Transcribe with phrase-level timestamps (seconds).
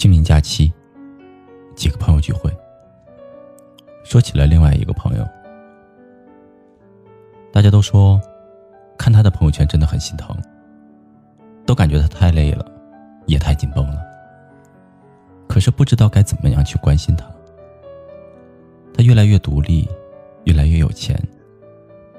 [0.00, 0.72] 清明假期，
[1.76, 2.50] 几个朋友聚会，
[4.02, 5.28] 说起了另外一个朋友，
[7.52, 8.18] 大家都说，
[8.96, 10.34] 看他的朋友圈真的很心疼，
[11.66, 12.64] 都感觉他太累了，
[13.26, 14.00] 也太紧绷了。
[15.46, 17.30] 可是不知道该怎么样去关心他。
[18.94, 19.86] 他越来越独立，
[20.44, 21.14] 越来越有钱，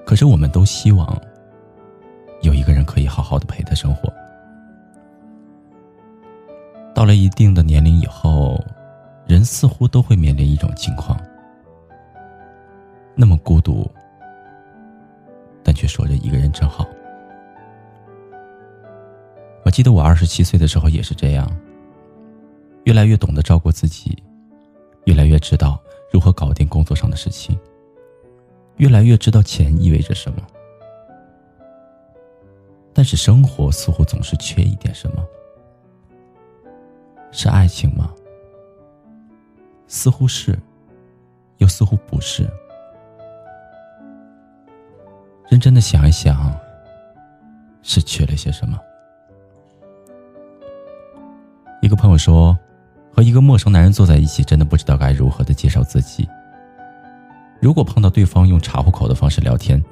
[0.05, 1.19] 可是我们都希望
[2.43, 4.13] 有一个人可以好好的陪他生活。
[7.01, 8.63] 到了一定的年龄以后，
[9.25, 11.19] 人似乎都会面临一种情况，
[13.15, 13.89] 那么孤独，
[15.63, 16.85] 但却说着一个人真好。
[19.65, 21.51] 我记得我二十七岁的时候也是这样。
[22.83, 24.15] 越来越懂得照顾自己，
[25.05, 25.81] 越来越知道
[26.13, 27.57] 如何搞定工作上的事情，
[28.77, 30.37] 越来越知道钱意味着什么。
[32.93, 35.25] 但是生活似乎总是缺一点什么，
[37.31, 38.13] 是爱情吗？
[39.87, 40.57] 似乎是，
[41.57, 42.49] 又似乎不是。
[45.49, 46.55] 认真的想一想，
[47.81, 48.79] 是缺了些什么？
[51.81, 52.57] 一个朋友说。
[53.13, 56.25] 和一个陌生男人坐在一起，真的不知道该如何的介绍自己。
[57.59, 59.83] 如果碰到对方用查户口的方式聊天，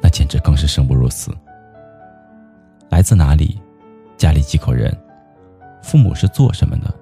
[0.00, 1.30] 那简直更是生不如死。
[2.88, 3.60] 来自哪里？
[4.16, 4.90] 家里几口人？
[5.86, 6.92] 父母是做什么的？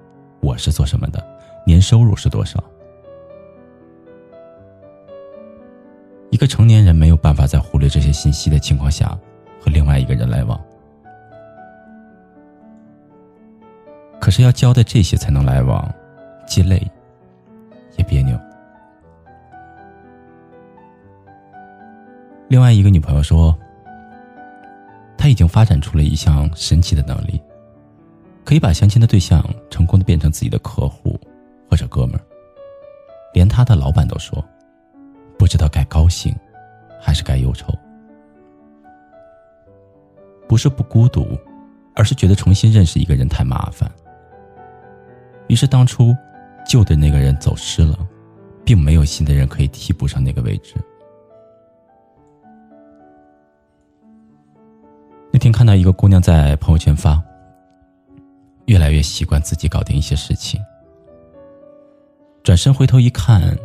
[0.41, 1.19] 我是做什么的？
[1.65, 2.63] 年收入是多少？
[6.29, 9.17] 一个成年人没有办法在忽略这些信息的情况下
[9.59, 10.63] 和另外一个人来往。
[14.19, 15.91] 可是要交代这些才能来往，
[16.45, 16.79] 既累
[17.97, 18.39] 也别扭。
[22.49, 23.57] 另外一个女朋友说，
[25.17, 27.41] 她已经发展出了一项神奇的能力，
[28.45, 31.19] 可以把相亲的对象成功的变成自己的客户
[31.69, 32.21] 或者哥们儿。
[33.33, 34.41] 连他的老板都说，
[35.37, 36.33] 不知道该高兴
[37.01, 37.73] 还是该忧愁。
[40.47, 41.37] 不是不孤独，
[41.95, 43.91] 而是觉得重新认识一个人太麻烦。
[45.47, 46.15] 于是，当初
[46.65, 47.97] 旧的那个人走失了，
[48.63, 50.75] 并没有新的人可以替补上那个位置。
[55.31, 57.21] 那天看到一个姑娘在朋友圈发
[58.65, 60.61] ：“越来越习惯自己搞定一些事情，
[62.43, 63.57] 转身回头一看，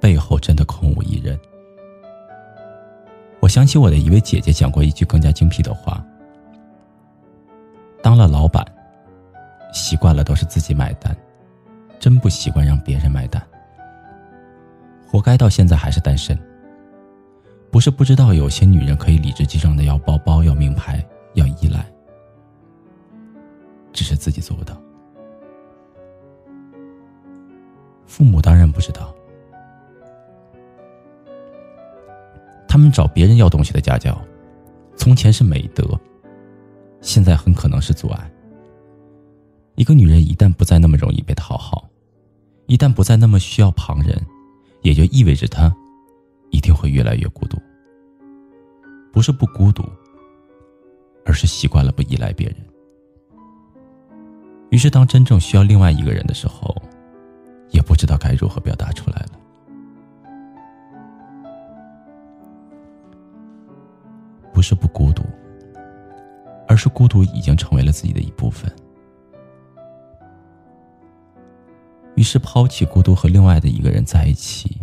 [0.00, 1.38] 背后真的空无一人。”
[3.40, 6.04] 我想起我的一位姐姐讲过一句更加精辟的话
[8.02, 8.64] ：“当了老板。”
[9.72, 11.14] 习惯了都是自己买单，
[12.00, 13.40] 真不习惯让别人买单。
[15.06, 16.36] 活该到现在还是单身。
[17.70, 21.04] 不是不知道有些女人可以理直气壮的要包包、要名牌、
[21.34, 21.84] 要依赖，
[23.98, 24.80] 只是自己做不到。
[28.06, 29.12] 父母当然不知道，
[32.68, 34.16] 他们找别人要东西的家教，
[34.96, 35.98] 从前是美德，
[37.00, 38.30] 现在很可能是阻碍。
[39.74, 41.90] 一个女人一旦不再那么容易被讨好，
[42.66, 44.16] 一旦不再那么需要旁人，
[44.82, 45.74] 也就意味着她
[46.50, 47.58] 一定会越来越孤独。
[49.12, 49.82] 不是不孤独，
[51.24, 52.56] 而是习惯了不依赖别人。
[54.70, 56.76] 于是，当真正需要另外一个人的时候，
[57.70, 59.30] 也不知道该如何表达出来了。
[64.52, 65.22] 不是不孤独，
[66.66, 68.70] 而是孤独已经成为了自己的一部分。
[72.16, 74.80] 于是，抛弃孤独和另外的一个人在一起，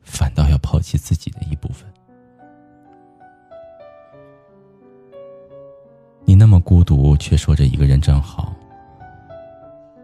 [0.00, 1.86] 反倒要抛弃自己的一部分。
[6.24, 8.55] 你那么孤独，却说着一个人真好，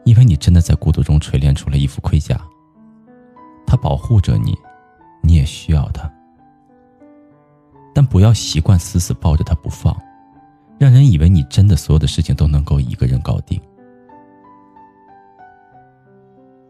[0.05, 2.41] 因为你真的在孤独中锤炼出了一副盔甲。
[3.67, 4.55] 他保护着你，
[5.23, 6.13] 你也需要他，
[7.95, 9.97] 但不要习惯死死抱着他不放，
[10.79, 13.59] 让人以为你真的所有的事情都能够一个人搞定。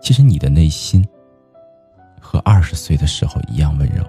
[0.00, 1.05] 其实你的内心
[2.20, 4.05] 和二十岁的时候一样温柔。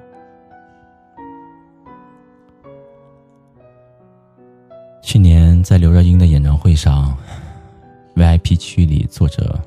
[5.02, 7.16] 去年在刘若英的演唱会上
[8.38, 9.60] IP 区里坐着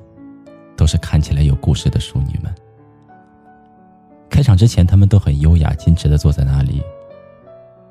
[0.77, 2.53] 都是看起来有故事的淑女们。
[4.29, 6.83] 开场之前，她们都很优雅、矜持的坐在那里，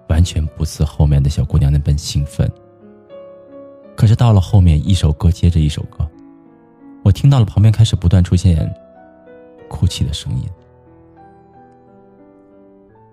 [0.09, 2.49] 完全不似后面的小姑娘那般兴奋。
[3.95, 6.07] 可是到了后面，一首歌接着一首歌。
[7.03, 8.71] 我听到了旁边开始不断出现
[9.69, 10.49] 哭泣的声音。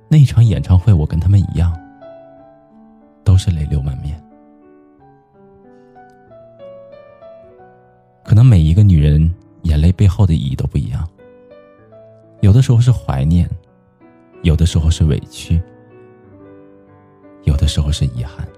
[0.08, 1.74] 那一场演唱会，我跟他们一样，
[3.22, 4.21] 都是泪流满面。
[8.32, 9.30] 可能每一个女人
[9.64, 11.06] 眼泪背后的意义都不一样。
[12.40, 13.46] 有的时候是怀念，
[14.40, 15.60] 有的时候是委屈，
[17.42, 18.48] 有的时候是遗憾。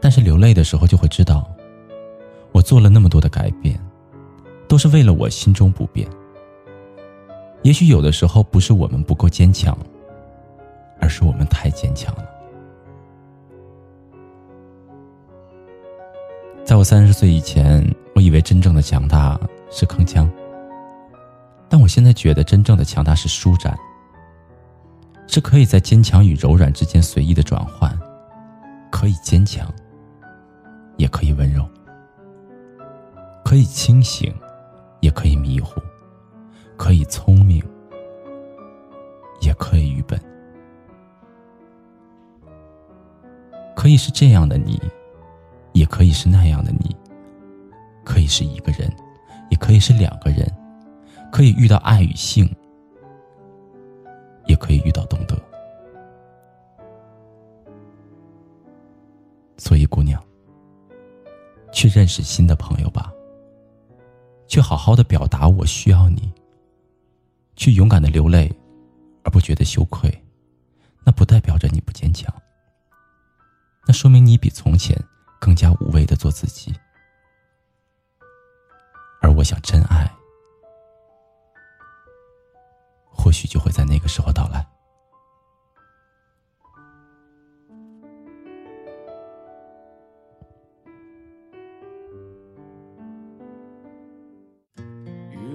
[0.00, 1.48] 但是流泪的时候，就会知道，
[2.50, 3.78] 我做了那么多的改变，
[4.66, 6.08] 都是为了我心中不变。
[7.62, 9.78] 也许有的时候不是我们不够坚强，
[10.98, 12.28] 而是我们太坚强了。
[16.84, 17.82] 三十岁以前，
[18.14, 19.40] 我以为真正的强大
[19.70, 20.28] 是铿锵，
[21.68, 23.76] 但我现在觉得真正的强大是舒展，
[25.26, 27.98] 是可以在坚强与柔软之间随意的转换，
[28.90, 29.66] 可以坚强。
[30.96, 31.68] 也可以温柔，
[33.44, 34.32] 可以清醒，
[35.00, 35.82] 也可以迷糊，
[36.76, 37.60] 可以聪明，
[39.40, 40.16] 也可以愚笨，
[43.74, 44.80] 可以是这样的你，
[45.74, 46.96] 也可以是那样的你，
[48.04, 48.90] 可以是一个人，
[49.50, 50.50] 也可以是两个人，
[51.30, 52.48] 可以遇到爱与性，
[54.46, 55.38] 也可以遇到懂得。
[59.58, 60.22] 所以，姑娘。
[61.72, 63.12] 去认识新的朋友吧。
[64.46, 66.32] 去好好的表达我需要你。
[67.56, 68.48] 去勇敢的流泪，
[69.24, 70.08] 而不觉得羞愧，
[71.04, 72.32] 那不代表着你不坚强。
[73.86, 74.96] 那说明你比从前
[75.44, 76.74] 更加无畏的做自己。
[79.20, 80.10] 而我想，真爱
[83.10, 84.66] 或许就会在那个时候到来。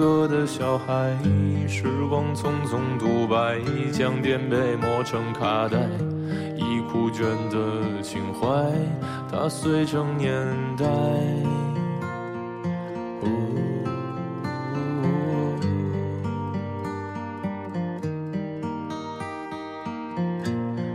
[0.00, 1.14] 歌的小孩，
[1.68, 3.60] 时光匆匆独白，
[3.92, 5.76] 将颠沛磨成卡带，
[6.56, 8.48] 已枯卷的情怀，
[9.30, 10.32] 它碎成年
[10.78, 10.86] 代。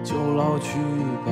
[0.04, 0.80] 就老去
[1.24, 1.32] 吧，